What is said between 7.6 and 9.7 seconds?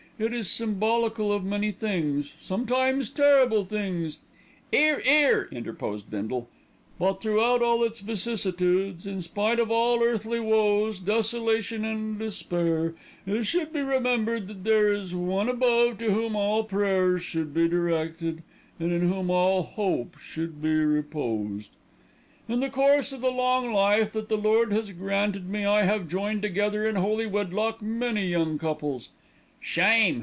all its vicissitudes, in spite